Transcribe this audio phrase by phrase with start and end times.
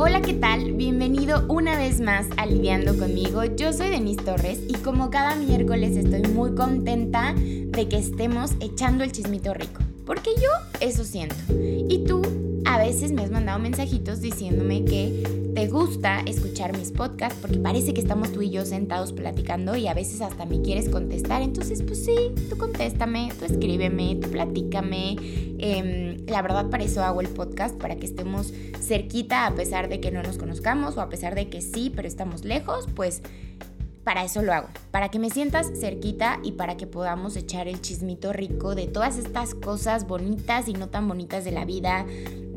[0.00, 0.74] Hola, ¿qué tal?
[0.74, 3.42] Bienvenido una vez más a Lidiando conmigo.
[3.44, 9.02] Yo soy Denise Torres y como cada miércoles estoy muy contenta de que estemos echando
[9.02, 9.80] el chismito rico.
[10.06, 11.34] Porque yo eso siento.
[11.50, 12.22] Y tú
[12.78, 17.92] a veces me has mandado mensajitos diciéndome que te gusta escuchar mis podcasts porque parece
[17.92, 21.42] que estamos tú y yo sentados platicando y a veces hasta me quieres contestar.
[21.42, 22.14] Entonces, pues sí,
[22.48, 25.16] tú contéstame, tú escríbeme, tú platícame.
[25.58, 29.98] Em, la verdad, para eso hago el podcast, para que estemos cerquita a pesar de
[29.98, 33.22] que no nos conozcamos o a pesar de que sí, pero estamos lejos, pues
[34.04, 37.82] para eso lo hago, para que me sientas cerquita y para que podamos echar el
[37.82, 42.06] chismito rico de todas estas cosas bonitas y no tan bonitas de la vida,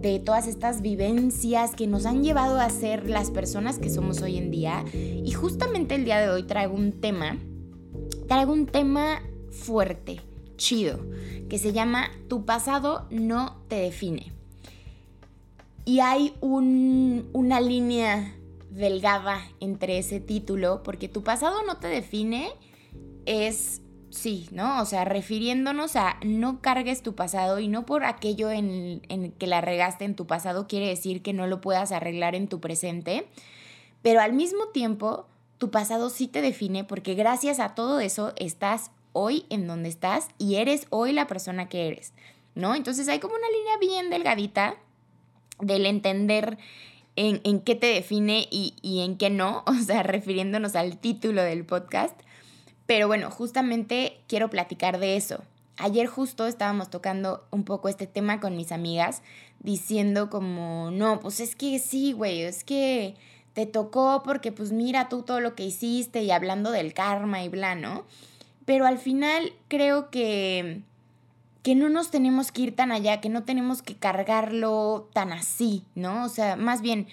[0.01, 4.37] de todas estas vivencias que nos han llevado a ser las personas que somos hoy
[4.37, 4.83] en día.
[4.93, 7.37] Y justamente el día de hoy traigo un tema,
[8.27, 10.21] traigo un tema fuerte,
[10.57, 10.99] chido,
[11.49, 14.31] que se llama Tu pasado no te define.
[15.85, 18.35] Y hay una línea
[18.69, 22.49] delgada entre ese título, porque tu pasado no te define
[23.25, 23.81] es
[24.11, 24.81] sí, ¿no?
[24.81, 29.47] O sea, refiriéndonos a no cargues tu pasado y no por aquello en, en, que
[29.47, 33.27] la regaste en tu pasado quiere decir que no lo puedas arreglar en tu presente,
[34.01, 38.91] pero al mismo tiempo tu pasado sí te define porque gracias a todo eso estás
[39.13, 42.13] hoy en donde estás y eres hoy la persona que eres,
[42.55, 42.75] ¿no?
[42.75, 44.75] Entonces hay como una línea bien delgadita
[45.59, 46.57] del entender
[47.15, 51.65] en, qué te define y, y en qué no, o sea, refiriéndonos al título del
[51.65, 52.19] podcast
[52.91, 55.45] pero bueno, justamente quiero platicar de eso.
[55.77, 59.21] Ayer justo estábamos tocando un poco este tema con mis amigas,
[59.61, 63.15] diciendo como, no, pues es que sí, güey, es que
[63.53, 67.47] te tocó porque pues mira tú todo lo que hiciste y hablando del karma y
[67.47, 68.03] bla, ¿no?
[68.65, 70.81] Pero al final creo que,
[71.63, 75.85] que no nos tenemos que ir tan allá, que no tenemos que cargarlo tan así,
[75.95, 76.25] ¿no?
[76.25, 77.07] O sea, más bien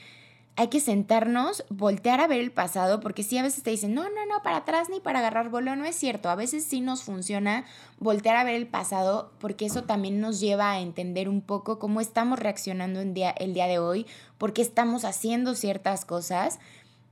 [0.59, 4.03] hay que sentarnos, voltear a ver el pasado, porque sí a veces te dicen, no,
[4.03, 6.31] no, no, para atrás ni para agarrar vuelo, no es cierto.
[6.31, 7.65] A veces sí nos funciona
[8.01, 12.01] voltear a ver el pasado, porque eso también nos lleva a entender un poco cómo
[12.01, 14.05] estamos reaccionando día, el día de hoy,
[14.37, 16.59] porque estamos haciendo ciertas cosas.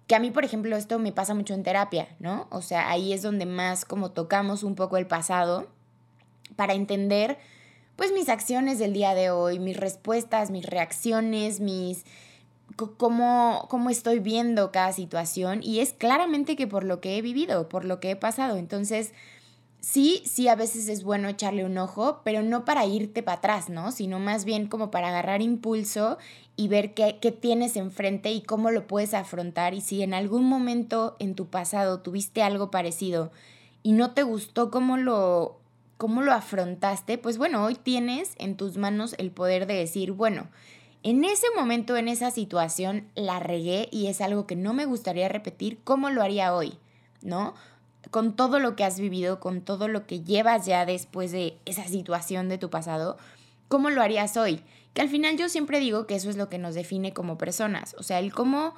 [0.09, 2.49] Que a mí, por ejemplo, esto me pasa mucho en terapia, ¿no?
[2.51, 5.69] O sea, ahí es donde más como tocamos un poco el pasado
[6.57, 7.39] para entender,
[7.95, 12.05] pues, mis acciones del día de hoy, mis respuestas, mis reacciones, mis
[12.75, 17.69] cómo, cómo estoy viendo cada situación y es claramente que por lo que he vivido,
[17.69, 18.57] por lo que he pasado.
[18.57, 19.13] Entonces,
[19.81, 23.69] sí, sí, a veces es bueno echarle un ojo, pero no para irte para atrás,
[23.69, 23.93] ¿no?
[23.93, 26.19] Sino más bien como para agarrar impulso
[26.57, 29.75] y ver qué, qué tienes enfrente y cómo lo puedes afrontar.
[29.75, 33.31] Y si en algún momento en tu pasado tuviste algo parecido
[33.83, 35.61] y no te gustó cómo lo,
[35.97, 40.49] cómo lo afrontaste, pues bueno, hoy tienes en tus manos el poder de decir, bueno,
[41.07, 45.29] en ese momento, en esa situación, la regué y es algo que no me gustaría
[45.29, 46.79] repetir, ¿cómo lo haría hoy?
[47.23, 47.55] ¿No?
[48.11, 51.87] Con todo lo que has vivido, con todo lo que llevas ya después de esa
[51.87, 53.19] situación de tu pasado,
[53.69, 54.63] ¿cómo lo harías hoy?
[54.95, 57.95] Que al final yo siempre digo que eso es lo que nos define como personas,
[58.01, 58.75] o sea, el cómo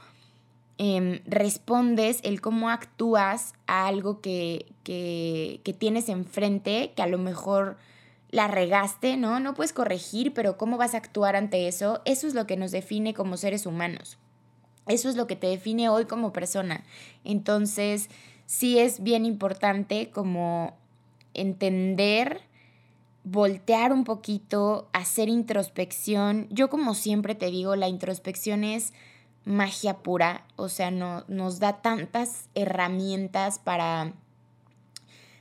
[0.76, 7.16] em, respondes, el cómo actúas a algo que, que, que tienes enfrente, que a lo
[7.16, 7.78] mejor
[8.30, 9.40] la regaste, ¿no?
[9.40, 12.02] No puedes corregir, pero ¿cómo vas a actuar ante eso?
[12.04, 14.18] Eso es lo que nos define como seres humanos.
[14.86, 16.84] Eso es lo que te define hoy como persona.
[17.24, 18.08] Entonces,
[18.46, 20.76] sí es bien importante como
[21.34, 22.42] entender,
[23.24, 26.48] voltear un poquito, hacer introspección.
[26.50, 28.92] Yo como siempre te digo, la introspección es
[29.44, 34.12] magia pura, o sea, no, nos da tantas herramientas para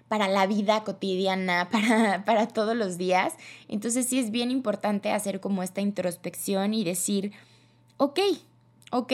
[0.07, 3.33] para la vida cotidiana, para, para todos los días.
[3.67, 7.33] Entonces sí es bien importante hacer como esta introspección y decir,
[7.97, 8.19] ok,
[8.91, 9.13] ok,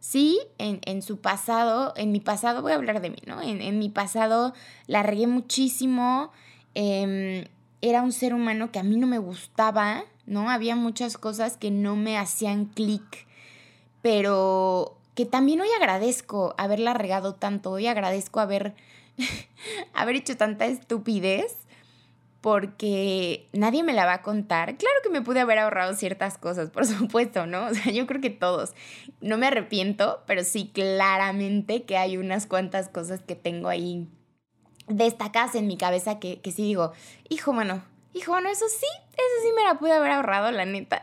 [0.00, 3.42] sí, en, en, su pasado, en mi pasado, voy a hablar de mí, ¿no?
[3.42, 4.54] En, en mi pasado
[4.86, 6.32] la regué muchísimo,
[6.74, 7.44] em,
[7.80, 10.50] era un ser humano que a mí no me gustaba, ¿no?
[10.50, 13.26] Había muchas cosas que no me hacían clic,
[14.02, 18.74] pero que también hoy agradezco haberla regado tanto, hoy agradezco haber
[19.94, 21.56] haber hecho tanta estupidez
[22.40, 24.76] porque nadie me la va a contar.
[24.76, 27.66] Claro que me pude haber ahorrado ciertas cosas, por supuesto, ¿no?
[27.66, 28.74] O sea, yo creo que todos.
[29.20, 34.08] No me arrepiento, pero sí claramente que hay unas cuantas cosas que tengo ahí
[34.86, 36.92] destacadas en mi cabeza que, que sí digo,
[37.28, 37.82] hijo, bueno,
[38.14, 41.02] hijo, bueno, eso sí, eso sí me la pude haber ahorrado, la neta.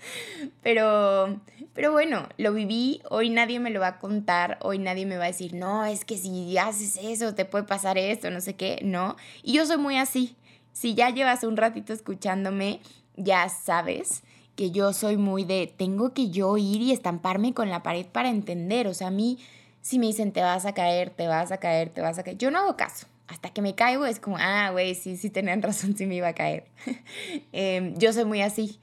[0.62, 1.40] pero,
[1.76, 5.24] pero bueno, lo viví, hoy nadie me lo va a contar, hoy nadie me va
[5.24, 8.80] a decir, no, es que si haces eso te puede pasar esto, no sé qué,
[8.82, 9.14] no.
[9.42, 10.36] Y yo soy muy así.
[10.72, 12.80] Si ya llevas un ratito escuchándome,
[13.16, 14.22] ya sabes.
[14.56, 18.30] que yo soy muy de, tengo que yo ir y estamparme con la pared para
[18.30, 18.86] entender.
[18.88, 19.38] O sea, a mí,
[19.82, 22.38] si me dicen, te vas a caer, te vas a caer, te vas a caer,
[22.38, 23.06] yo no hago caso.
[23.28, 26.28] Hasta que me caigo es como, ah, güey, sí, sí tenían razón, sí me iba
[26.28, 26.64] a caer.
[27.52, 28.80] Em, yo soy muy así.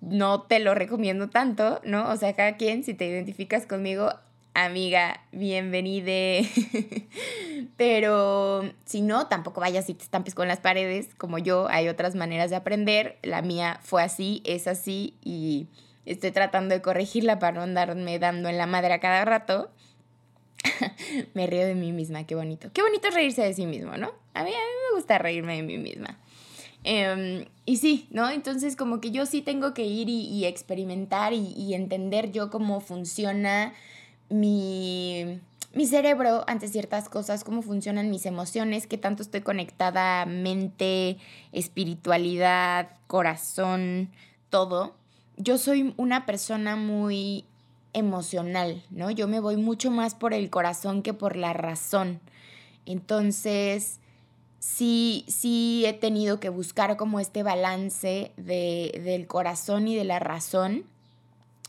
[0.00, 2.10] No te lo recomiendo tanto, ¿no?
[2.10, 4.10] O sea, cada quien, si te identificas conmigo,
[4.54, 6.48] amiga, bienvenide.
[7.76, 12.14] Pero si no, tampoco vayas y te estampes con las paredes, como yo, hay otras
[12.14, 13.18] maneras de aprender.
[13.22, 15.68] La mía fue así, es así y
[16.06, 19.70] estoy tratando de corregirla para no andarme dando en la madre a cada rato.
[21.34, 22.70] me río de mí misma, qué bonito.
[22.72, 24.12] Qué bonito reírse de sí mismo, ¿no?
[24.34, 26.18] A mí, a mí me gusta reírme de mí misma.
[26.88, 28.30] Em, y sí, ¿no?
[28.30, 32.80] Entonces como que yo sí tengo que ir y, experimentar y, y entender yo cómo
[32.80, 33.74] funciona
[34.28, 35.40] mi,
[35.74, 41.18] mi cerebro ante ciertas cosas, cómo funcionan mis emociones, qué tanto estoy conectada mente,
[41.50, 44.08] espiritualidad, corazón,
[44.48, 44.94] todo.
[45.38, 47.44] Yo soy una persona muy
[47.94, 49.10] emocional, ¿no?
[49.10, 52.20] Yo me voy mucho más por el corazón que por la razón.
[52.84, 53.98] Entonces,
[54.58, 60.18] sí, sí he tenido que buscar como este balance de, del corazón y de la
[60.18, 60.84] razón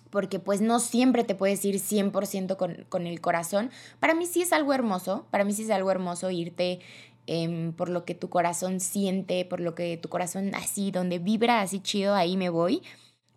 [0.09, 3.69] porque pues no siempre te puedes ir 100% con, con el corazón.
[3.99, 6.79] Para mí sí es algo hermoso, para mí sí es algo hermoso irte
[7.27, 11.61] em, por lo que tu corazón siente, por lo que tu corazón así, donde vibra
[11.61, 12.81] así chido, ahí me voy.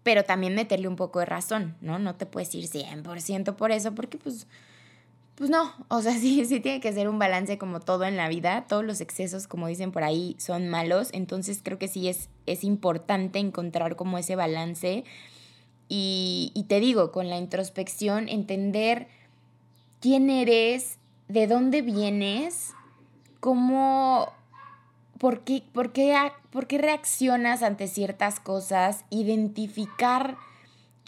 [0.02, 1.98] Pero también meterle un poco de razón, ¿no?
[1.98, 4.46] No te puedes ir 100% por eso, porque pues,
[5.40, 8.28] pues no, o sea, sí, sí tiene que ser un balance como todo en la
[8.28, 8.66] vida.
[8.68, 11.08] Todos los excesos, como dicen por ahí, son malos.
[11.12, 15.02] Entonces creo que sí es, es importante encontrar como ese balance
[15.88, 19.08] y, te digo, con la introspección, entender
[19.98, 20.98] quién eres,
[21.28, 22.74] de dónde vienes,
[23.40, 24.30] cómo,
[25.18, 26.14] por qué, por qué,
[26.50, 30.36] por qué reaccionas ante ciertas cosas, identificar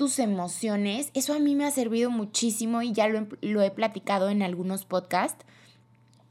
[0.02, 1.12] tus emociones.
[1.14, 4.84] Eso a mí me ha servido muchísimo y ya lo, lo he platicado en algunos
[4.84, 5.44] podcasts.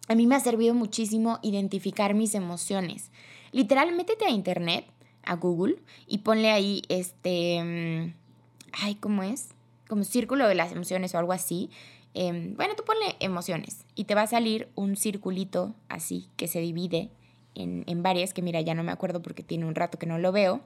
[0.10, 3.12] A mí me ha servido muchísimo identificar mis emociones.
[3.54, 4.88] Literal, métete a internet,
[5.24, 8.14] a Google, y ponle ahí este
[8.74, 9.52] ay, ¿cómo es?
[9.88, 11.70] Como círculo de las emociones o algo así.
[12.14, 16.60] Em, bueno, tú ponle emociones y te va a salir un circulito así que se
[16.60, 17.10] divide
[17.56, 20.18] en, en varias, que mira, ya no me acuerdo porque tiene un rato que no
[20.18, 20.60] lo veo.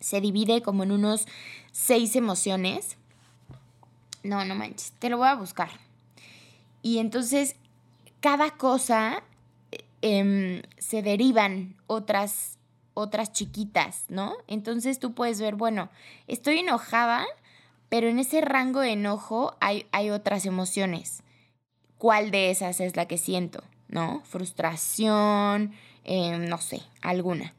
[0.00, 1.26] Se divide como en unos
[1.72, 2.96] seis emociones.
[4.22, 5.70] No, no manches, te lo voy a buscar.
[6.82, 7.56] Y entonces,
[8.20, 9.22] cada cosa
[10.02, 12.58] em, se derivan otras
[12.94, 14.34] otras chiquitas, ¿no?
[14.46, 15.90] Entonces tú puedes ver, bueno,
[16.26, 17.24] estoy enojada,
[17.88, 21.22] pero en ese rango de enojo hay, hay otras emociones.
[21.98, 23.62] ¿Cuál de esas es la que siento?
[23.88, 24.22] ¿No?
[24.24, 25.72] Frustración,
[26.04, 27.54] em, no sé, alguna.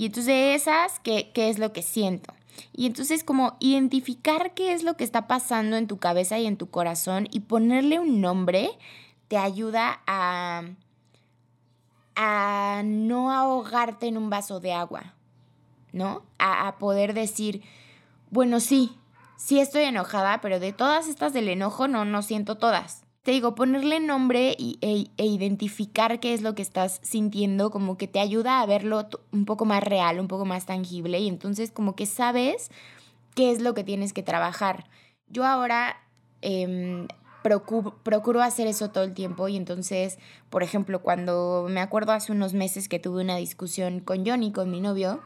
[0.00, 2.32] Y entonces esas, ¿qué, ¿qué es lo que siento?
[2.72, 6.56] Y entonces como identificar qué es lo que está pasando en tu cabeza y en
[6.56, 8.70] tu corazón y ponerle un nombre
[9.28, 10.62] te ayuda a
[12.16, 15.12] a no ahogarte en un vaso de agua,
[15.92, 16.22] ¿no?
[16.38, 17.62] A, poder decir,
[18.30, 18.96] bueno, sí,
[19.36, 23.04] sí estoy enojada, pero de todas estas del enojo no, no siento todas.
[23.22, 27.98] Te digo, ponerle nombre y, e, e, identificar qué es lo que estás sintiendo, como
[27.98, 31.70] que te ayuda a verlo un poco más real, un poco más tangible, y entonces
[31.70, 32.70] como que sabes
[33.34, 34.88] qué es lo que tienes que trabajar.
[35.28, 35.96] Yo ahora
[36.40, 37.08] em,
[37.42, 40.18] procuro, hacer eso todo el tiempo y entonces,
[40.48, 44.70] por ejemplo, cuando me acuerdo hace unos meses que tuve una discusión con Johnny, con
[44.70, 45.20] mi novio,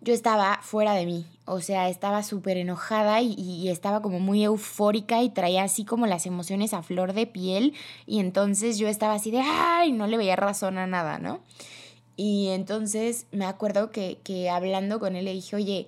[0.00, 4.44] yo estaba fuera de mí, o sea, estaba súper enojada y, y, estaba como muy
[4.44, 7.74] eufórica y traía así como las emociones a flor de piel
[8.06, 11.40] y entonces yo estaba así de, ay, no le veía razón a nada, ¿no?
[12.16, 15.86] Y entonces me acuerdo que, que hablando con él le dije, oye,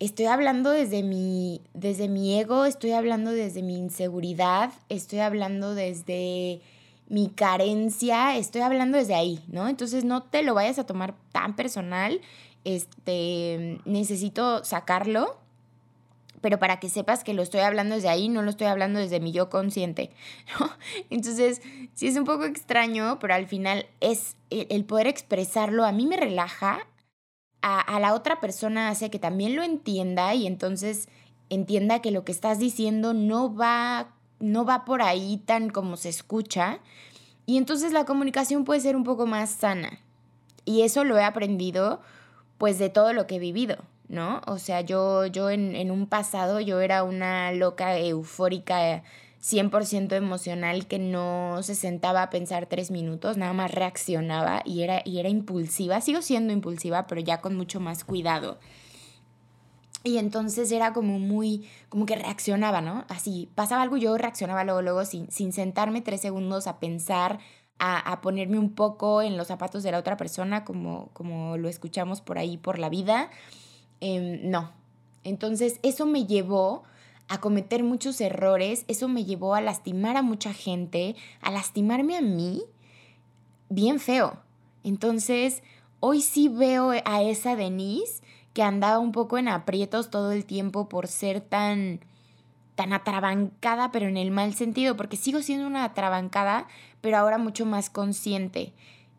[0.00, 6.60] estoy hablando desde mi, desde mi ego, estoy hablando desde mi inseguridad, estoy hablando desde
[7.10, 9.68] mi carencia, estoy hablando desde ahí, ¿no?
[9.68, 12.20] Entonces no te lo vayas a tomar tan personal,
[12.64, 15.36] este, necesito sacarlo,
[16.40, 19.18] pero para que sepas que lo estoy hablando desde ahí, no lo estoy hablando desde
[19.18, 20.10] mi yo consciente,
[20.60, 20.70] ¿no?
[21.10, 21.60] Entonces,
[21.94, 26.16] sí es un poco extraño, pero al final es el poder expresarlo, a mí me
[26.16, 26.86] relaja,
[27.62, 31.08] a, la otra persona hace que también lo entienda y entonces
[31.50, 36.08] entienda que lo que estás diciendo no va, no va por ahí tan como se
[36.08, 36.80] escucha.
[37.46, 40.00] Y entonces la comunicación puede ser un poco más sana.
[40.64, 42.00] Y eso lo he aprendido
[42.58, 43.78] pues de todo lo que he vivido,
[44.08, 44.42] ¿no?
[44.46, 49.02] O sea, yo, yo en, en un pasado yo era una loca eufórica
[49.42, 55.02] 100% emocional que no se sentaba a pensar tres minutos, nada más reaccionaba y era,
[55.04, 56.00] y era impulsiva.
[56.00, 58.58] Sigo siendo impulsiva, pero ya con mucho más cuidado.
[60.02, 63.04] Y entonces era como muy, como que reaccionaba, ¿no?
[63.08, 67.38] Así, pasaba algo, yo reaccionaba luego, luego, sin, sin sentarme tres segundos a pensar,
[67.78, 72.20] a, ponerme un poco en los zapatos de la otra persona, como, como lo escuchamos
[72.20, 73.30] por ahí por la vida.
[74.00, 74.72] Em, no.
[75.24, 76.82] Entonces, eso me llevó
[77.28, 82.22] a cometer muchos errores, eso me llevó a lastimar a mucha gente, a lastimarme a
[82.22, 82.62] mí,
[83.68, 84.40] bien feo.
[84.82, 85.62] Entonces,
[86.00, 90.88] hoy sí veo a esa Denise que andaba un poco en aprietos todo el tiempo
[90.88, 92.00] por ser tan
[92.80, 96.66] tan atrabancada, pero en el mal sentido, porque sigo siendo una atrabancada,
[97.02, 98.72] pero ahora mucho más consciente.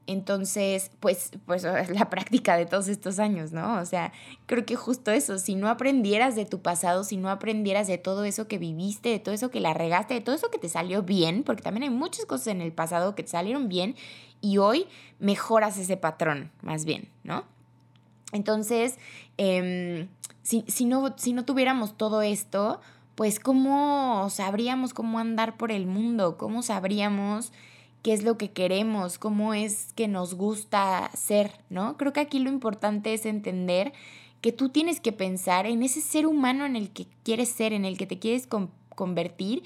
[0.08, 3.80] Entonces, pues, pues es la práctica de todos estos años, ¿no?
[3.80, 4.14] O sea,
[4.48, 8.24] creo que justo eso, si no aprendieras de tu pasado, si no aprendieras de todo
[8.24, 11.04] eso que viviste, de todo eso que la regaste, de todo eso que te salió
[11.04, 13.96] bien, porque también hay muchas cosas en el pasado que te salieron bien
[14.42, 14.88] y hoy
[15.20, 17.46] mejoras ese patrón, más bien, ¿no?
[18.32, 18.98] Entonces,
[19.38, 20.08] em,
[20.42, 22.80] si, si, no, si no tuviéramos todo esto,
[23.16, 27.52] pues cómo sabríamos cómo andar por el mundo, cómo sabríamos
[28.02, 31.98] qué es lo que queremos, cómo es que nos gusta ser, ¿no?
[31.98, 33.94] Creo que aquí lo importante es entender
[34.42, 37.86] que tú tienes que pensar en ese ser humano en el que quieres ser, en
[37.86, 38.48] el que te quieres
[38.96, 39.64] convertir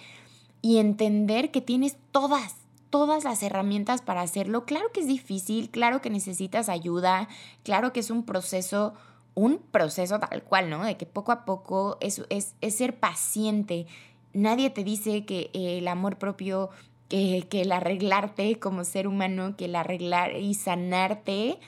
[0.62, 2.56] y entender que tienes todas,
[2.96, 4.64] todas las herramientas para hacerlo.
[4.64, 7.28] Claro que es difícil, claro que necesitas ayuda,
[7.62, 8.94] claro que es un proceso
[9.34, 10.86] un proceso tal cual, ¿no?
[10.86, 13.86] De que poco a poco es, es, ser paciente.
[14.32, 16.70] Nadie te dice que el amor propio,
[17.10, 21.60] que el arreglarte como ser humano, que el arreglar y sanarte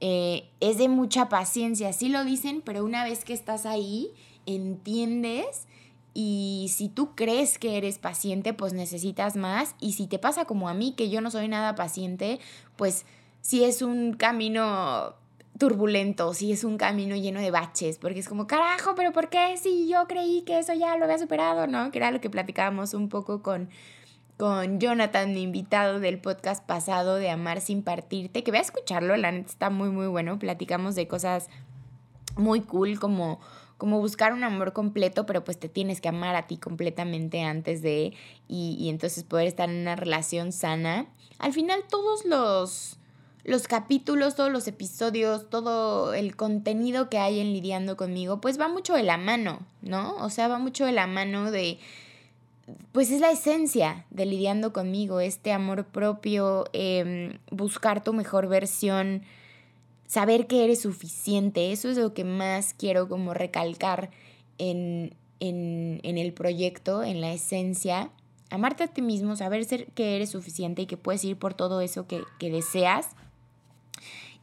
[0.00, 1.92] eh, es de mucha paciencia.
[1.92, 4.08] Sí lo dicen, pero una vez que estás ahí,
[4.46, 5.66] entiendes.
[6.14, 9.74] Y si tú crees que eres paciente, pues necesitas más.
[9.80, 12.38] Y si te pasa como a mí, que yo no soy nada paciente,
[12.76, 13.06] pues
[13.40, 15.14] si es un camino
[15.58, 19.56] turbulento, si es un camino lleno de baches, porque es como, carajo, pero ¿por qué
[19.56, 21.90] si yo creí que eso ya lo había superado, ¿no?
[21.90, 23.68] Que era lo que platicábamos un poco con,
[24.36, 29.16] con Jonathan, mi invitado del podcast pasado de Amar sin partirte, que voy a escucharlo,
[29.16, 31.48] la neta está muy, muy bueno, platicamos de cosas
[32.36, 33.38] muy cool como
[33.82, 37.82] como buscar un amor completo, pero pues te tienes que amar a ti completamente antes
[37.82, 38.12] de,
[38.46, 41.06] y, y entonces poder estar en una relación sana.
[41.40, 43.00] Al final todos los,
[43.42, 48.68] los capítulos, todos los episodios, todo el contenido que hay en Lidiando conmigo, pues va
[48.68, 50.14] mucho de la mano, ¿no?
[50.18, 51.80] O sea, va mucho de la mano de,
[52.92, 59.24] pues es la esencia de Lidiando conmigo, este amor propio, em, buscar tu mejor versión,
[60.12, 64.10] saber que eres suficiente, eso es lo que más quiero como recalcar
[64.58, 68.10] en, en, en el proyecto, en la esencia.
[68.50, 71.80] Amarte a ti mismo, saber ser que eres suficiente y que puedes ir por todo
[71.80, 73.08] eso que, que deseas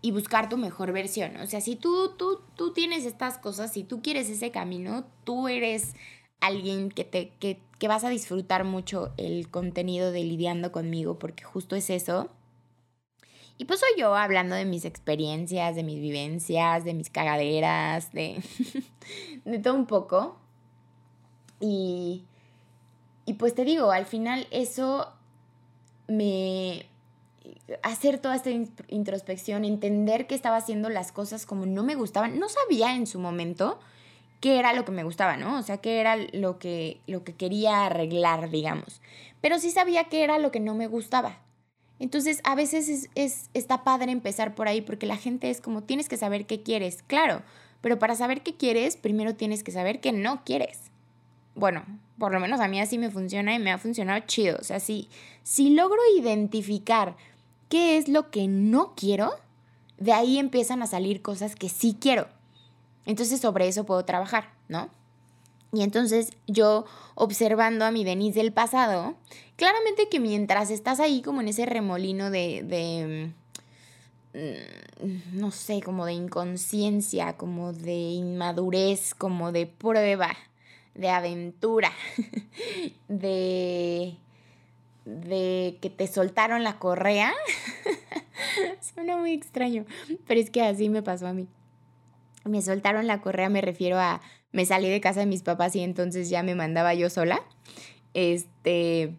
[0.01, 1.35] y buscar tu mejor versión.
[1.38, 5.49] O sea, si tú, tú, tú tienes estas cosas, si tú quieres ese camino, tú
[5.49, 5.93] eres
[6.39, 11.43] alguien que, te, que, que vas a disfrutar mucho el contenido de lidiando conmigo, porque
[11.43, 12.31] justo es eso.
[13.60, 18.42] Y pues soy yo hablando de mis experiencias, de mis vivencias, de mis cagaderas, de,
[19.46, 20.38] de todo un poco.
[21.60, 22.24] Y,
[23.25, 25.12] y pues te digo, al final eso
[26.08, 26.86] me,
[27.84, 28.50] hacer toda esta
[28.88, 32.39] introspección, entender que estaba haciendo las cosas como no me gustaban.
[32.39, 33.78] No sabía en su momento
[34.39, 35.60] qué era lo que me gustaba, ¿no?
[35.60, 39.01] O sea, qué era lo que, lo que quería arreglar, digamos.
[39.42, 41.39] Pero sí sabía qué era lo que no me gustaba.
[42.00, 45.84] Entonces, a veces es, es, está padre empezar por ahí porque la gente es como,
[45.84, 47.41] tienes que saber qué quieres, claro,
[47.82, 50.79] pero para saber qué quieres, primero tienes que saber qué no quieres.
[51.56, 51.84] Bueno,
[52.18, 54.58] por lo menos a mí así me funciona y me ha funcionado chido.
[54.60, 55.10] O sea, si,
[55.44, 57.15] si logro identificar
[57.70, 59.32] qué es lo que no quiero,
[59.98, 62.27] de ahí empiezan a salir cosas que sí quiero.
[63.06, 64.89] Entonces sobre eso puedo trabajar, ¿no?
[65.71, 66.85] Y entonces yo
[67.15, 69.15] observando a mi Denise del pasado,
[69.55, 73.31] claramente que mientras estás ahí como en ese remolino de, de
[74.33, 80.35] mm, no sé, como de inconsciencia, como de inmadurez, como de prueba,
[80.95, 81.91] de aventura,
[83.07, 84.17] de
[85.09, 87.33] de que te soltaron la correa.
[88.93, 89.85] Suena muy extraño,
[90.27, 91.47] pero es que así me pasó a mí.
[92.45, 94.21] Me soltaron la correa, me refiero a
[94.51, 97.41] me salí de casa de mis papás y entonces ya me mandaba yo sola.
[98.13, 99.15] Este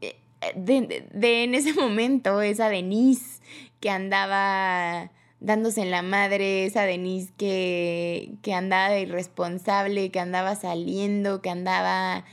[0.00, 0.16] eh,
[0.56, 3.40] de, de en ese momento esa Denise
[3.80, 5.10] que andaba
[5.44, 11.50] dándose en la madre, esa Denise que, que andaba de irresponsable, que andaba saliendo, que
[11.50, 12.24] andaba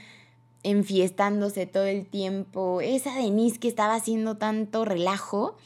[0.63, 5.58] enfiestándose todo el tiempo, esa Denise que estaba haciendo tanto relajo,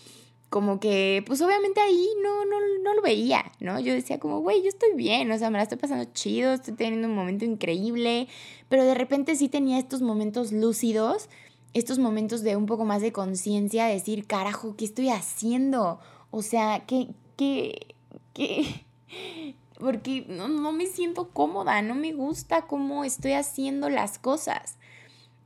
[0.56, 3.78] como que, pues obviamente ahí no, no, no lo veía, ¿no?
[3.78, 6.76] Yo decía como, güey, yo estoy bien, o sea, me la estoy pasando chido, estoy
[6.76, 8.30] teniendo un momento increíble,
[8.70, 11.28] pero de repente sí tenía estos momentos lúcidos,
[11.74, 16.00] estos momentos de un poco más de conciencia, decir, carajo, ¿qué estoy haciendo?
[16.32, 17.94] O sea, ¿qué, qué,
[18.32, 18.86] qué?
[19.78, 24.78] Porque no, no me siento cómoda, no me gusta cómo estoy haciendo las cosas.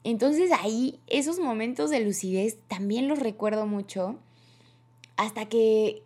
[0.04, 4.20] Entonces ahí esos momentos de lucidez también los recuerdo mucho
[5.20, 6.04] hasta que,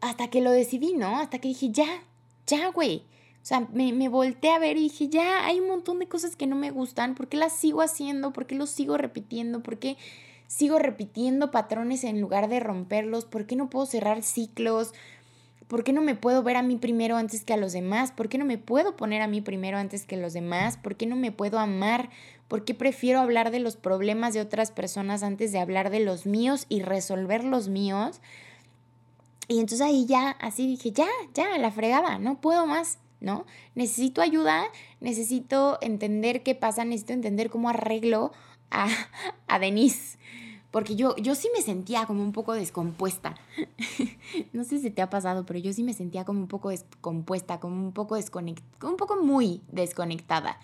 [0.00, 1.18] hasta que lo decidí, ¿no?
[1.18, 2.04] Hasta que dije, ya,
[2.46, 2.98] ya, güey.
[3.42, 6.36] O sea, me, me volteé a ver y dije, ya, hay un montón de cosas
[6.36, 8.32] que no me gustan, ¿por qué las sigo haciendo?
[8.32, 9.64] ¿Por qué los sigo repitiendo?
[9.64, 9.96] ¿Por qué
[10.46, 13.24] sigo repitiendo patrones en lugar de romperlos?
[13.24, 14.94] ¿Por qué no puedo cerrar ciclos?
[15.66, 18.12] ¿Por qué no me puedo ver a mí primero antes que a los demás?
[18.12, 20.76] ¿Por qué no me puedo poner a mí primero antes que los demás?
[20.76, 22.10] ¿Por qué no me puedo amar?
[22.46, 26.26] ¿Por qué prefiero hablar de los problemas de otras personas antes de hablar de los
[26.26, 28.20] míos y resolver los míos?
[29.48, 33.44] Y entonces ahí ya, así dije, ya, ya, la fregada, no puedo más, ¿no?
[33.74, 34.64] Necesito ayuda,
[35.00, 38.32] necesito entender qué pasa, necesito entender cómo arreglo
[38.70, 38.88] a,
[39.48, 40.18] a Denise
[40.72, 43.36] porque yo, yo sí me sentía como un poco descompuesta.
[44.54, 47.60] no sé si te ha pasado, pero yo sí me sentía como un poco descompuesta,
[47.60, 50.58] como un poco desconectada, un poco muy desconectada.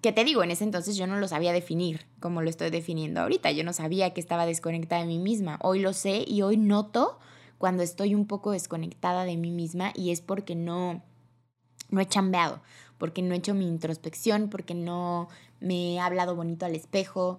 [0.00, 3.20] Que te digo, en ese entonces yo no lo sabía definir como lo estoy definiendo
[3.20, 3.52] ahorita.
[3.52, 5.60] Yo no sabía que estaba desconectada de mí misma.
[5.62, 7.20] Hoy lo sé y hoy noto
[7.62, 11.00] cuando estoy un poco desconectada de mí misma y es porque no,
[11.90, 12.60] no he chambeado,
[12.98, 15.28] porque no he hecho mi introspección, porque no
[15.60, 17.38] me he hablado bonito al espejo,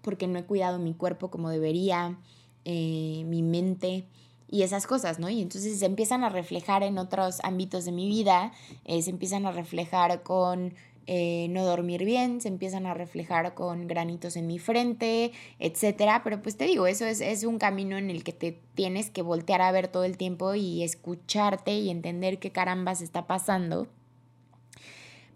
[0.00, 2.16] porque no he cuidado mi cuerpo como debería,
[2.64, 4.06] eh, mi mente
[4.48, 5.28] y esas cosas, ¿no?
[5.28, 8.52] Y entonces se empiezan a reflejar en otros ámbitos de mi vida,
[8.86, 10.72] eh, se empiezan a reflejar con
[11.06, 16.22] eh, no dormir bien, se empiezan a reflejar con granitos en mi frente, etcétera.
[16.24, 19.22] Pero pues te digo, eso es, es un camino en el que te tienes que
[19.22, 23.88] voltear a ver todo el tiempo y escucharte y entender qué carambas está pasando.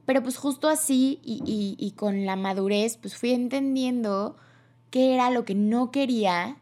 [0.07, 4.37] Pero pues justo así y, y, y con la madurez, pues fui entendiendo
[4.91, 6.59] qué era lo que no quería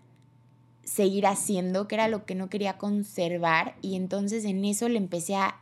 [0.84, 5.36] seguir haciendo, qué era lo que no quería conservar y entonces en eso le empecé
[5.36, 5.58] a,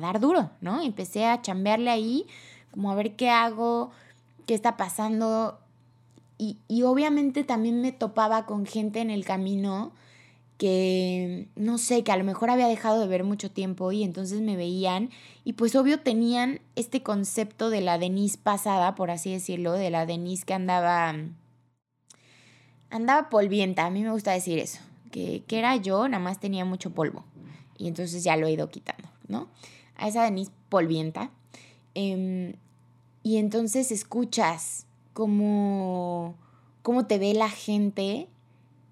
[0.00, 0.82] dar duro, ¿no?
[0.82, 2.26] Empecé a chambearle ahí,
[2.72, 3.92] como a ver qué hago,
[4.46, 5.60] qué está pasando
[6.38, 9.92] y, y obviamente también me topaba con gente en el camino
[10.62, 14.40] que, no sé, que a lo mejor había dejado de ver mucho tiempo y entonces
[14.42, 15.10] me veían
[15.42, 20.06] y pues obvio tenían este concepto de la Denise pasada, por así decirlo, de la
[20.06, 21.16] Denise que andaba
[22.90, 24.78] andaba polvienta, a mí me gusta decir eso,
[25.10, 27.24] que, era yo, nada más tenía mucho polvo.
[27.76, 29.48] Y entonces ya lo he ido quitando, ¿no?
[29.96, 31.30] A esa Denise polvienta.
[31.94, 32.54] Em,
[33.22, 36.36] y entonces escuchas cómo,
[36.82, 38.28] cómo te ve la gente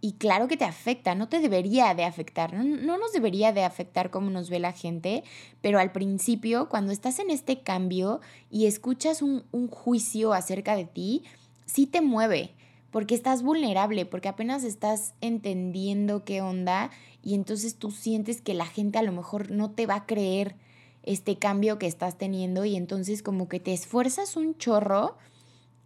[0.00, 4.10] y claro que te afecta, no te debería de afectar, no, nos debería de afectar
[4.10, 5.24] cómo nos ve la gente,
[5.60, 10.86] pero al principio, cuando estás en este cambio y escuchas un, un juicio acerca de
[10.86, 11.24] ti,
[11.66, 12.54] sí te mueve,
[12.90, 16.90] porque estás vulnerable, porque apenas estás entendiendo qué onda
[17.22, 20.56] y entonces tú sientes que la gente a lo mejor no te va a creer
[21.02, 25.16] este cambio que estás teniendo y entonces como que te esfuerzas un chorro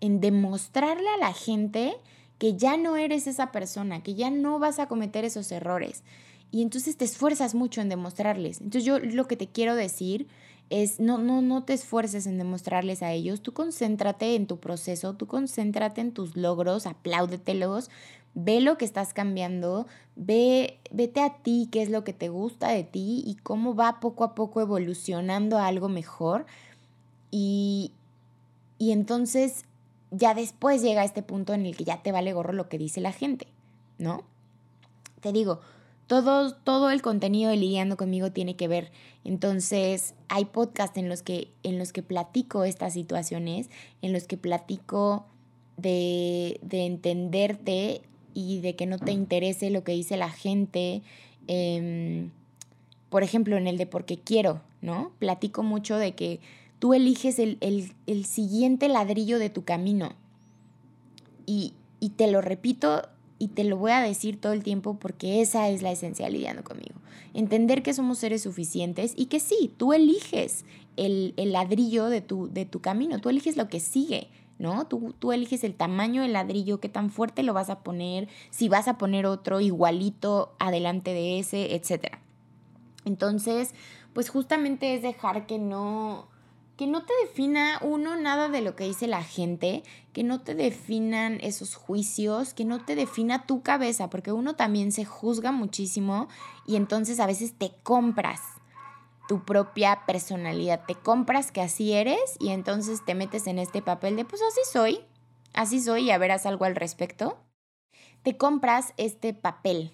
[0.01, 1.97] en demostrarle a la gente
[2.39, 6.03] que ya no eres esa persona, que ya no vas a cometer esos errores.
[6.51, 8.61] Y entonces te esfuerzas mucho en demostrarles.
[8.61, 10.29] Entonces yo lo que te quiero decir
[10.71, 15.15] es no, no, no te esfuerces en demostrarles a ellos, tú concéntrate en tu proceso,
[15.15, 17.91] tú concéntrate en tus logros, apláudetelos,
[18.35, 22.69] ve lo que estás cambiando, ve, vete a ti, qué es lo que te gusta
[22.69, 26.47] de ti y cómo va poco a poco evolucionando a algo mejor.
[27.31, 27.93] Y,
[28.79, 29.65] y entonces
[30.11, 33.01] ya después llega este punto en el que ya te vale gorro lo que dice
[33.01, 33.49] la gente,
[33.99, 34.23] ¿no?
[35.21, 35.61] Te digo,
[36.07, 38.93] todo, todo el contenido de Lidiando conmigo tiene que ver.
[39.25, 43.71] Entonces, hay podcasts en los que, en los que platico estas situaciones,
[44.03, 45.25] en los que platico
[45.77, 48.03] de, entenderte
[48.35, 51.03] y de que no te interese lo que dice la gente.
[51.47, 52.31] Em,
[53.09, 55.13] por ejemplo, en el de porque quiero, ¿no?
[55.19, 56.41] Platico mucho de que
[56.79, 60.13] tú eliges el, el siguiente ladrillo de tu camino.
[61.47, 63.03] Y, y te lo repito
[63.39, 66.65] y te lo voy a decir todo el tiempo porque esa es la esencia lidiando
[66.65, 66.95] conmigo.
[67.33, 70.65] Entender que somos seres suficientes y que sí, tú eliges
[70.97, 74.87] el, ladrillo de tu, de tu camino, tú eliges lo que sigue, ¿no?
[74.87, 78.69] Tú, tú eliges el tamaño del ladrillo, qué tan fuerte lo vas a poner, si
[78.69, 82.17] vas a poner otro igualito adelante de ese, etc.
[83.05, 83.75] Entonces,
[84.13, 86.29] pues justamente es dejar que no,
[86.77, 90.55] que no te defina uno nada de lo que dice la gente, que no te
[90.55, 96.29] definan esos juicios, que no te defina tu cabeza, porque uno también se juzga muchísimo
[96.67, 98.41] y entonces a veces te compras
[99.29, 104.17] tu propia personalidad, te compras que así eres y entonces te metes en este papel
[104.17, 105.01] de pues así soy,
[105.55, 107.39] así soy y a verás algo al respecto.
[108.23, 109.93] Te compras este papel,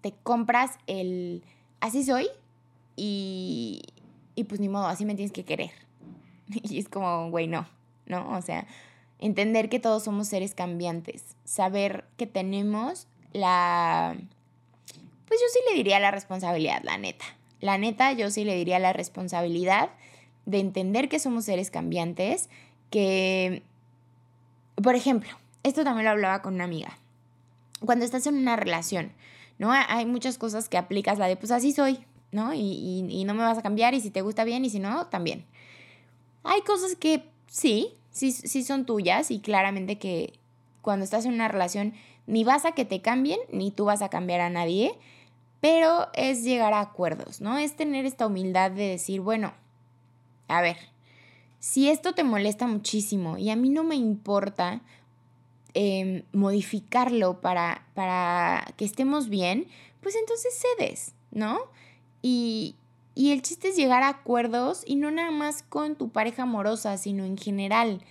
[0.00, 1.44] te compras el
[1.80, 2.28] así soy
[2.96, 3.82] y,
[4.34, 5.70] y pues ni modo, así me tienes que querer.
[6.62, 7.66] Y es como, güey, no,
[8.06, 8.36] ¿no?
[8.36, 8.66] O sea,
[9.18, 14.16] entender que todos somos seres cambiantes, saber que tenemos la...
[15.26, 17.24] Pues yo sí le diría la responsabilidad, la neta.
[17.60, 19.90] La neta, yo sí le diría la responsabilidad
[20.44, 22.48] de entender que somos seres cambiantes,
[22.90, 23.62] que,
[24.82, 25.30] por ejemplo,
[25.62, 26.98] esto también lo hablaba con una amiga.
[27.84, 29.12] Cuando estás en una relación,
[29.58, 29.72] ¿no?
[29.72, 31.98] Hay muchas cosas que aplicas, la de, pues así soy,
[32.30, 32.54] ¿no?
[32.54, 34.78] Y, y, y no me vas a cambiar y si te gusta bien y si
[34.78, 35.44] no, también.
[36.44, 40.34] Hay cosas que sí, sí, sí son tuyas y claramente que
[40.82, 41.94] cuando estás en una relación
[42.26, 44.94] ni vas a que te cambien, ni tú vas a cambiar a nadie,
[45.60, 47.58] pero es llegar a acuerdos, ¿no?
[47.58, 49.52] Es tener esta humildad de decir, bueno,
[50.48, 50.76] a ver,
[51.58, 54.82] si esto te molesta muchísimo y a mí no me importa
[55.74, 59.66] em, modificarlo para, para que estemos bien,
[60.00, 61.58] pues entonces cedes, ¿no?
[62.22, 62.76] Y,
[63.14, 66.96] y el chiste es llegar a acuerdos y no nada más con tu pareja amorosa,
[66.98, 68.02] sino en general.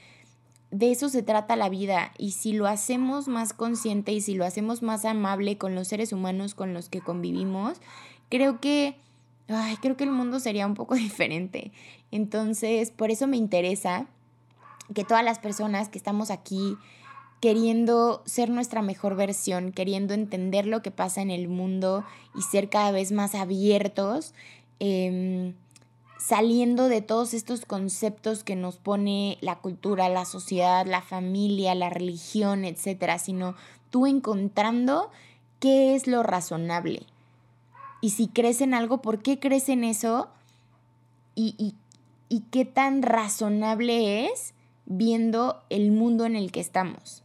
[0.75, 4.43] De eso se trata la vida y si lo hacemos más consciente y si lo
[4.43, 7.79] hacemos más amable con los seres humanos con los que convivimos,
[8.27, 8.97] creo que
[9.47, 11.71] ay, creo que el mundo sería un poco diferente.
[12.11, 14.07] Entonces, por eso me interesa
[14.93, 16.75] que todas las personas que estamos aquí
[17.39, 22.03] queriendo ser nuestra mejor versión, queriendo entender lo que pasa en el mundo
[22.35, 24.33] y ser cada vez más abiertos,
[24.79, 25.53] Em,
[26.17, 31.89] saliendo de todos estos conceptos que nos pone la cultura, la sociedad, la familia, la
[31.89, 33.55] religión, etcétera, sino
[33.89, 35.11] tú encontrando
[35.59, 37.03] qué es lo razonable.
[38.01, 40.29] Y si crees en algo, ¿por qué crees en eso?
[41.33, 41.75] Y, y,
[42.29, 44.53] y qué tan razonable es
[44.85, 47.23] viendo el mundo en el que estamos.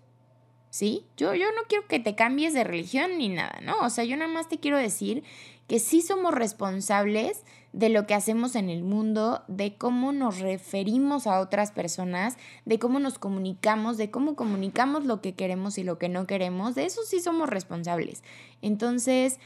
[0.70, 1.04] ¿Sí?
[1.16, 3.76] Yo, yo no quiero que te cambies de religión ni nada, ¿no?
[3.80, 5.24] O sea, yo nada más te quiero decir
[5.70, 11.28] que sí somos responsables de lo que hacemos en el mundo, de cómo nos referimos
[11.28, 15.96] a otras personas, de cómo nos comunicamos, de cómo comunicamos lo que queremos y lo
[15.96, 18.24] que no queremos, de eso sí somos responsables.
[18.62, 19.38] Entonces,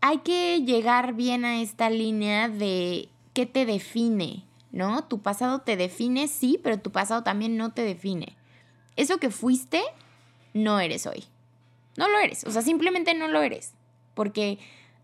[0.00, 5.02] hay que llegar bien a esta línea de qué te define, ¿no?
[5.08, 8.36] Tu pasado te define, sí, pero tu pasado también no te define.
[8.94, 9.82] Eso que fuiste,
[10.54, 11.24] no eres hoy.
[11.96, 13.74] No lo eres, o sea, simplemente no lo eres.
[14.14, 14.60] Porque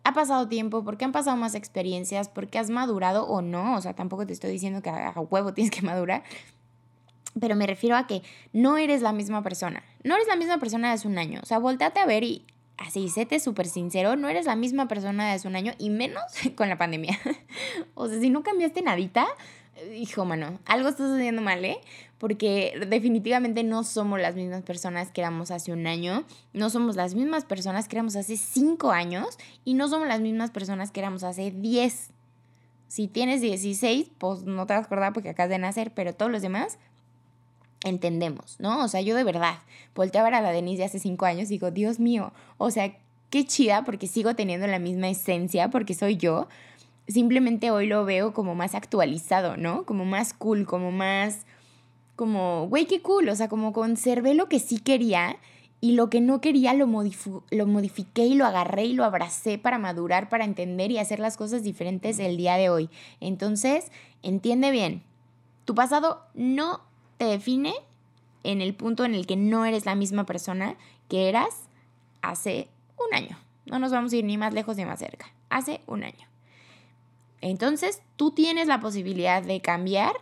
[0.09, 3.77] ha pasado tiempo, porque han pasado más experiencias, porque has madurado o no.
[3.77, 6.23] O sea, tampoco te estoy diciendo que a huevo tienes que madurar.
[7.39, 9.83] Pero me refiero a que no eres la misma persona.
[10.03, 11.41] No eres la misma persona de hace un año.
[11.43, 12.47] O sea, volteate a ver y
[12.79, 16.23] así, séte súper sincero, no eres la misma persona de hace un año y menos
[16.57, 17.19] con la pandemia.
[17.95, 19.27] o sea, si no cambiaste nadita,
[19.95, 21.79] hijo, mano, algo está sucediendo mal, ¿eh?
[22.19, 27.15] Porque definitivamente no somos las mismas personas que éramos hace un año, no somos las
[27.15, 31.23] mismas personas que éramos hace cinco años y no somos las mismas personas que éramos
[31.23, 32.11] hace diez.
[32.89, 36.33] Si tienes 16, pues no te vas a acordar porque acabas de nacer, pero todos
[36.33, 36.79] los demás
[37.85, 38.83] entendemos, ¿no?
[38.83, 39.59] O sea, yo de verdad
[39.95, 42.71] volteo a ver a la Denise de hace cinco años y digo, Dios mío, o
[42.71, 42.97] sea,
[43.31, 46.49] qué chida porque sigo teniendo la misma esencia, porque soy yo,
[47.09, 49.85] simplemente hoy lo veo como más actualizado, ¿no?
[49.85, 51.47] Como más cool, como más,
[52.17, 55.37] como, güey, qué cool, o sea, como conservé lo que sí quería
[55.81, 59.79] y lo que no quería lo, lo modifiqué y lo agarré y lo abracé para
[59.79, 62.91] madurar, para entender y hacer las cosas diferentes el día de hoy.
[63.21, 63.91] Entonces,
[64.23, 65.03] entiende bien,
[65.65, 66.81] tu pasado no
[67.17, 67.75] te define
[68.43, 70.77] en el punto en el que no eres la misma persona
[71.09, 71.69] que eras
[72.23, 72.69] hace
[72.99, 73.39] un año.
[73.67, 75.27] No nos vamos a ir ni más lejos ni más cerca.
[75.51, 76.28] Hace un año.
[77.41, 80.13] Entonces, tú tienes la posibilidad de cambiar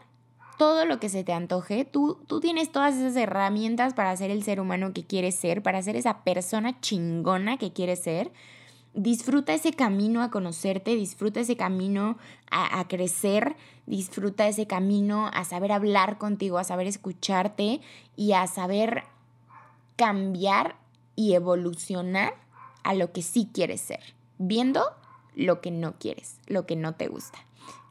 [0.58, 1.84] todo lo que se te antoje.
[1.84, 5.82] Tú, tú tienes todas esas herramientas para ser el ser humano que quieres ser, para
[5.82, 8.32] ser esa persona chingona que quieres ser.
[8.94, 12.16] Disfruta ese camino a conocerte, disfruta ese camino
[12.50, 17.82] a, a crecer, disfruta ese camino a saber hablar contigo, a saber escucharte
[18.16, 19.04] y a saber
[19.96, 20.76] cambiar
[21.14, 22.34] y evolucionar
[22.84, 24.82] a lo que sí quieres ser, viendo
[25.36, 27.38] lo que no quieres, lo que no te gusta.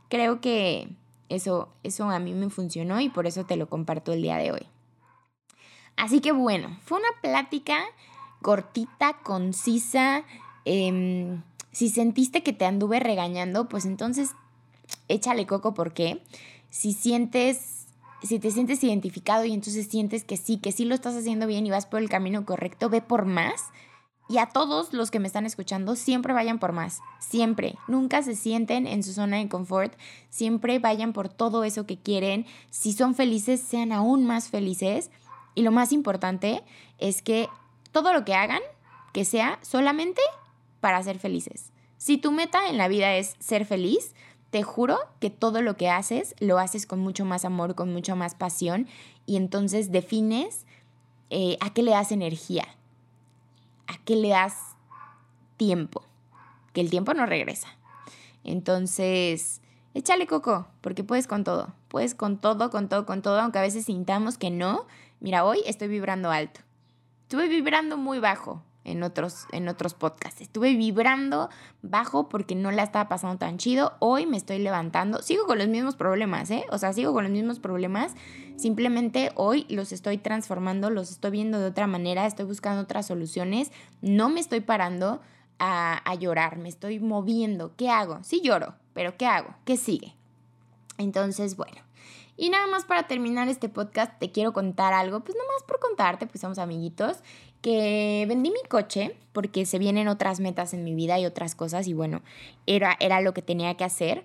[0.10, 0.90] Creo que
[1.30, 4.52] eso, eso a mí me funcionó y por eso te lo comparto el día de
[4.52, 4.68] hoy.
[5.96, 7.78] Así que bueno, fue una plática
[8.42, 10.24] cortita, concisa.
[10.66, 14.32] Em, si sentiste que te anduve regañando, pues entonces
[15.08, 16.22] échale coco porque
[16.70, 17.88] si sientes,
[18.22, 21.66] si te sientes identificado y entonces sientes que sí, que sí lo estás haciendo bien
[21.66, 23.64] y vas por el camino correcto, ve por más.
[24.28, 27.78] Y a todos los que me están escuchando, siempre vayan por más, siempre.
[27.88, 29.94] Nunca se sienten en su zona de confort,
[30.30, 32.46] siempre vayan por todo eso que quieren.
[32.72, 35.12] Si son felices, sean aún más felices.
[35.54, 36.64] Y lo más importante
[36.98, 37.50] es que
[37.92, 38.62] todo lo que hagan,
[39.14, 40.22] que sea solamente
[40.82, 41.72] para ser felices.
[41.98, 44.14] Si tu meta en la vida es ser feliz,
[44.50, 48.16] te juro que todo lo que haces lo haces con mucho más amor, con mucho
[48.16, 48.88] más pasión
[49.26, 50.66] y entonces defines
[51.30, 52.66] eh, a qué le das energía,
[53.88, 54.76] a qué le das
[55.58, 56.04] tiempo,
[56.74, 57.68] que el tiempo no regresa.
[58.44, 59.62] Entonces,
[59.94, 63.64] échale coco, porque puedes con todo, puedes con todo, con todo, con todo, aunque a
[63.64, 64.86] veces sintamos que no.
[65.20, 66.62] Mira, hoy estoy vibrando alto.
[67.24, 70.42] Estuve vibrando muy bajo, en otros, en otros podcasts.
[70.42, 71.50] Estuve vibrando
[71.82, 73.94] bajo porque no la estaba pasando tan chido.
[74.00, 75.22] Hoy me estoy levantando.
[75.22, 76.66] Sigo con los mismos problemas, ¿eh?
[76.72, 78.14] O sea, sigo con los mismos problemas.
[78.56, 83.72] Simplemente hoy los estoy transformando, los estoy viendo de otra manera, estoy buscando otras soluciones.
[84.02, 85.20] No me estoy parando
[85.60, 87.74] a, a llorar, me estoy moviendo.
[87.76, 88.20] ¿Qué hago?
[88.24, 89.56] Sí lloro, pero ¿qué hago?
[89.66, 90.14] ¿Qué sigue?
[90.98, 91.82] Entonces, bueno.
[92.38, 95.80] Y nada más para terminar este podcast, te quiero contar algo, pues nada más por
[95.80, 97.20] contarte, pues somos amiguitos
[97.66, 101.88] que vendí mi coche porque se vienen otras metas en mi vida y otras cosas
[101.88, 102.22] y bueno,
[102.68, 104.24] era, era lo que tenía que hacer.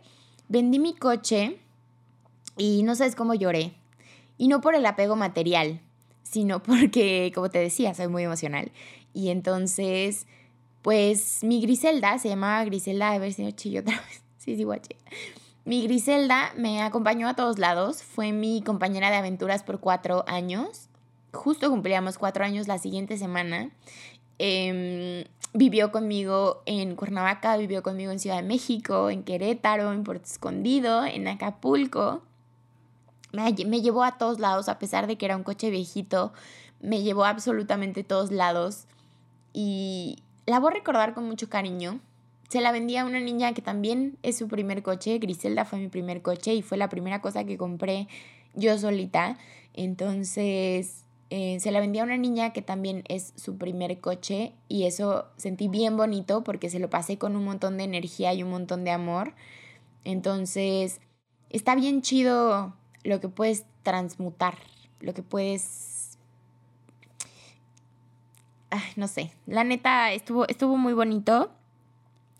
[0.50, 1.56] Vendí mi coche
[2.58, 3.72] y no sabes cómo lloré.
[4.36, 5.80] Y no por el apego material,
[6.22, 8.72] sino porque, como te decía, soy muy emocional.
[9.14, 10.26] Y entonces,
[10.82, 14.22] pues mi Griselda, se llamaba Griselda, a ver si no chillo otra vez.
[14.36, 14.96] Sí, sí, guache.
[15.64, 20.89] Mi Griselda me acompañó a todos lados, fue mi compañera de aventuras por cuatro años
[21.32, 23.70] justo cumplíamos cuatro años la siguiente semana.
[24.38, 30.26] Em, vivió conmigo en Cuernavaca, vivió conmigo en Ciudad de México, en Querétaro, en Puerto
[30.26, 32.22] Escondido, en Acapulco.
[33.32, 36.32] Me, me llevó a todos lados, a pesar de que era un coche viejito,
[36.80, 38.86] me llevó a absolutamente todos lados.
[39.52, 42.00] Y la voy a recordar con mucho cariño.
[42.48, 45.18] Se la vendía a una niña que también es su primer coche.
[45.18, 48.08] Griselda fue mi primer coche y fue la primera cosa que compré
[48.54, 49.38] yo solita.
[49.74, 54.84] Entonces, eh, se la vendía a una niña que también es su primer coche y
[54.86, 58.50] eso sentí bien bonito porque se lo pasé con un montón de energía y un
[58.50, 59.34] montón de amor.
[60.04, 61.00] Entonces,
[61.48, 64.58] está bien chido lo que puedes transmutar,
[64.98, 66.18] lo que puedes...
[68.96, 71.52] no sé, la neta estuvo, estuvo muy bonito.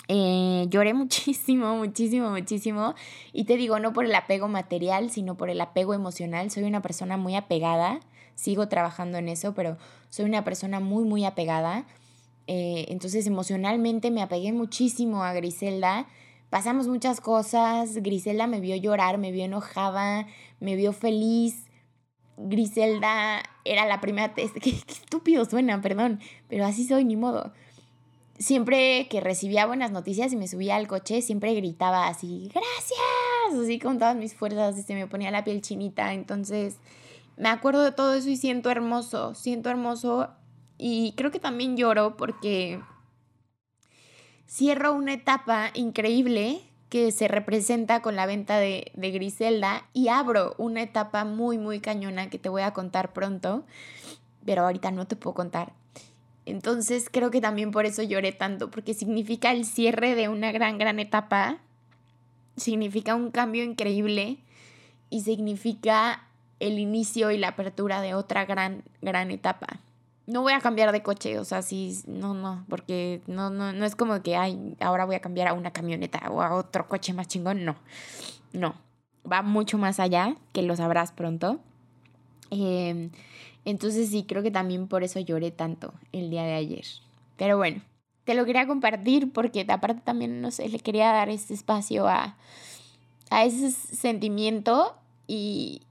[0.09, 2.97] Eh, lloré muchísimo, muchísimo, muchísimo.
[3.33, 6.51] Y te digo, no por el apego material, sino por el apego emocional.
[6.51, 8.01] Soy una persona muy apegada
[8.35, 9.77] sigo trabajando en eso, pero
[10.09, 11.87] soy una persona muy, muy apegada.
[12.47, 16.07] Eh, entonces emocionalmente me apegué muchísimo a Griselda.
[16.51, 18.03] Pasamos muchas cosas.
[18.03, 20.27] Griselda me vio llorar, me vio enojada,
[20.59, 21.67] me vio feliz.
[22.37, 24.35] Griselda era la primera...
[24.35, 27.53] Qué, qué estúpido suena, perdón, pero así soy, ni modo.
[28.39, 33.79] Siempre que recibía buenas noticias y me subía al coche, siempre gritaba así, gracias, así
[33.79, 36.15] con todas mis fuerzas y se me ponía la piel chinita.
[36.15, 36.79] Entonces,
[37.41, 40.29] me acuerdo de todo eso y siento hermoso, siento hermoso
[40.77, 42.83] y creo que también lloro porque
[44.47, 50.55] cierro una etapa increíble que se representa con la venta de, de, Griselda y abro
[50.59, 53.65] una etapa muy, muy cañona que te voy a contar pronto,
[54.45, 55.73] pero ahorita no te puedo contar.
[56.45, 60.77] Entonces creo que también por eso lloré tanto, porque significa el cierre de una gran,
[60.77, 61.57] gran etapa,
[62.57, 64.37] significa un cambio increíble
[65.09, 66.27] y significa
[66.61, 69.67] el inicio y la apertura de otra gran, gran etapa.
[70.27, 73.85] No voy a cambiar de coche, o sea, sí, no, no, porque no, no, no
[73.85, 77.13] es como que, ay, ahora voy a cambiar a una camioneta o a otro coche
[77.13, 77.75] más chingón, no,
[78.53, 78.75] no,
[79.31, 81.59] va mucho más allá, que lo sabrás pronto.
[82.51, 83.11] Em,
[83.65, 86.85] entonces sí, creo que también por eso lloré tanto el día de ayer.
[87.37, 87.83] Pero bueno,
[88.25, 92.37] te lo quería compartir porque aparte también, no sé, le quería dar este espacio a,
[93.31, 94.95] a ese sentimiento
[95.27, 95.83] y,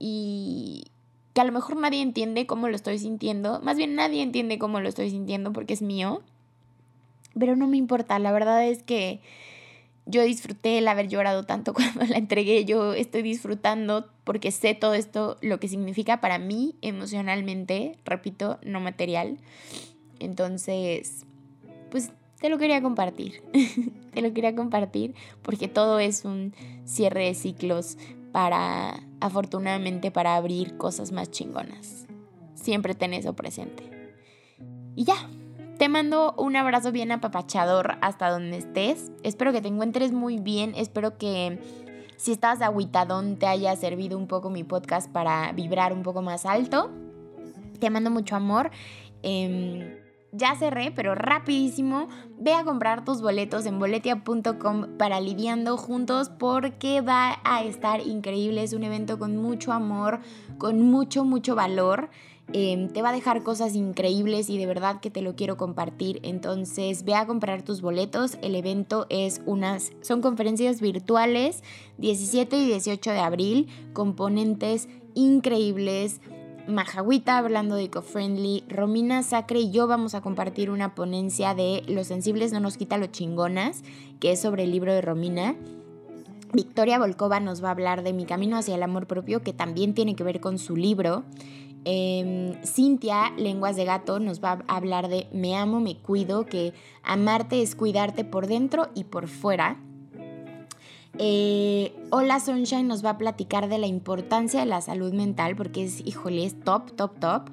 [0.00, 0.86] y
[1.34, 3.60] que a lo mejor nadie entiende cómo lo estoy sintiendo.
[3.60, 6.22] Más bien nadie entiende cómo lo estoy sintiendo porque es mío.
[7.38, 9.20] Pero no me importa, la verdad es que
[10.06, 12.64] yo disfruté el haber llorado tanto cuando la entregué.
[12.64, 18.80] Yo estoy disfrutando porque sé todo esto, lo que significa para mí emocionalmente, repito, no
[18.80, 19.38] material.
[20.18, 21.24] Entonces,
[21.90, 22.10] pues
[22.40, 23.42] te lo quería compartir.
[24.14, 27.98] te lo quería compartir porque todo es un cierre de ciclos
[28.32, 32.06] para, afortunadamente, para abrir cosas más chingonas.
[32.54, 33.90] Siempre ten eso presente.
[34.94, 35.16] Y ya,
[35.78, 39.10] te mando un abrazo bien apapachador hasta donde estés.
[39.22, 40.74] Espero que te encuentres muy bien.
[40.76, 41.58] Espero que
[42.16, 46.44] si estabas aguitadón te haya servido un poco mi podcast para vibrar un poco más
[46.44, 46.90] alto.
[47.78, 48.70] Te mando mucho amor.
[49.22, 49.96] Em,
[50.32, 57.00] ya cerré, pero rapidísimo, ve a comprar tus boletos en boletia.com para Lidiando Juntos porque
[57.00, 58.62] va a estar increíble.
[58.62, 60.20] Es un evento con mucho amor,
[60.58, 62.10] con mucho, mucho valor.
[62.52, 66.20] Em, te va a dejar cosas increíbles y de verdad que te lo quiero compartir.
[66.22, 68.38] Entonces ve a comprar tus boletos.
[68.42, 71.62] El evento es unas, son conferencias virtuales
[71.98, 76.20] 17 y 18 de abril, componentes increíbles
[76.70, 82.06] Majahuita hablando de eco-friendly, Romina Sacre y yo vamos a compartir una ponencia de Los
[82.06, 83.82] sensibles no nos quita lo chingonas,
[84.20, 85.56] que es sobre el libro de Romina.
[86.52, 89.94] Victoria Volkova nos va a hablar de Mi camino hacia el amor propio, que también
[89.94, 91.24] tiene que ver con su libro.
[91.84, 96.72] Em, Cintia, Lenguas de Gato, nos va a hablar de Me amo, me cuido, que
[97.02, 99.78] amarte es cuidarte por dentro y por fuera.
[101.18, 105.84] Eh, Hola Sunshine nos va a platicar de la importancia de la salud mental porque
[105.84, 107.50] es, híjole, es top, top, top.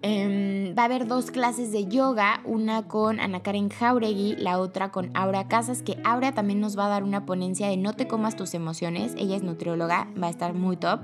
[0.00, 4.92] Em, va a haber dos clases de yoga, una con Ana Karen Jauregui, la otra
[4.92, 8.06] con Aura Casas, que Aura también nos va a dar una ponencia de no te
[8.06, 9.14] comas tus emociones.
[9.18, 11.00] Ella es nutrióloga, va a estar muy top.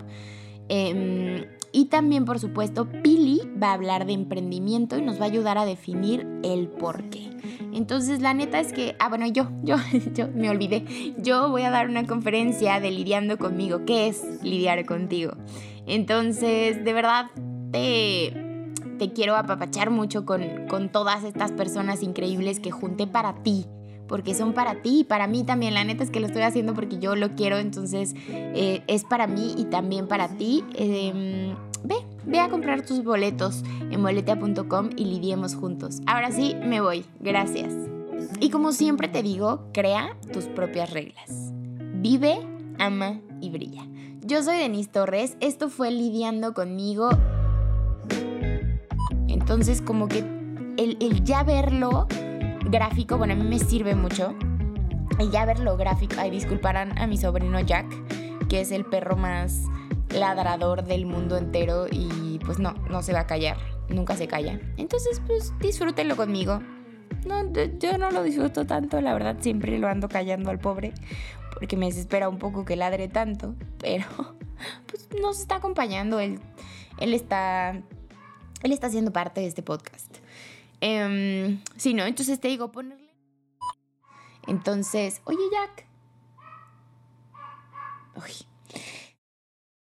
[0.68, 1.44] Em,
[1.77, 5.59] y también, por supuesto, Pili va a hablar de emprendimiento y nos va a ayudar
[5.59, 7.31] a definir el por qué.
[7.73, 9.75] Entonces, la neta es que, ah, bueno, yo, yo,
[10.15, 10.85] yo me olvidé.
[11.19, 13.85] Yo voy a dar una conferencia de lidiando conmigo.
[13.85, 15.33] ¿Qué es lidiar contigo?
[15.85, 17.33] Entonces, de verdad,
[17.73, 18.33] te,
[19.01, 23.67] te quiero apapachar mucho con, con todas estas personas increíbles que junté para ti
[24.09, 25.75] porque son para ti y para mí también.
[25.75, 29.27] La neta es que lo estoy haciendo porque yo lo quiero, entonces eh, es para
[29.27, 30.64] mí y también para ti.
[30.75, 36.01] Em, ve, ve a comprar tus boletos en boletea.com y lidiemos juntos.
[36.07, 37.05] Ahora sí, me voy.
[37.21, 37.73] Gracias.
[38.40, 41.53] Y como siempre te digo, crea tus propias reglas.
[41.97, 42.38] Vive,
[42.79, 43.87] ama y brilla.
[44.21, 47.11] Yo soy Denise Torres, esto fue Lidiando conmigo.
[49.29, 50.19] Entonces como que
[50.77, 52.07] el, el ya verlo
[52.64, 54.35] gráfico, bueno, a mí me sirve mucho.
[55.18, 57.87] El ya verlo gráfico, ay, disculparán a mi sobrino Jack,
[58.48, 59.62] que es el perro más
[60.11, 63.57] ladrador del mundo entero y pues no, no se va a callar,
[63.88, 64.61] nunca se calla.
[64.77, 66.61] Entonces pues disfrútenlo conmigo.
[67.27, 70.92] No, yo no lo disfruto tanto, la verdad siempre lo ando callando al pobre
[71.55, 74.05] porque me desespera un poco que ladre tanto, pero
[74.87, 76.40] pues nos está acompañando, él,
[76.98, 77.70] él está,
[78.62, 80.13] él está siendo parte de este podcast.
[80.81, 82.05] Eh, sí, ¿no?
[82.05, 83.15] Entonces te digo ponerle...
[84.47, 85.87] Entonces, oye Jack.
[88.17, 88.47] Uy.